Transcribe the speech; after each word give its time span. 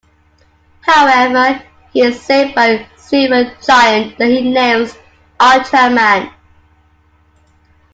However, 0.79 1.61
he 1.93 2.01
is 2.01 2.19
saved 2.19 2.55
by 2.55 2.65
a 2.69 2.87
silver 2.97 3.55
giant 3.63 4.17
that 4.17 4.29
he 4.29 4.51
names 4.51 4.97
"Ultraman". 5.39 6.33